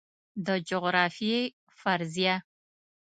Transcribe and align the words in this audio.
د 0.45 0.47
جغرافیې 0.69 1.39
فرضیه 1.79 2.35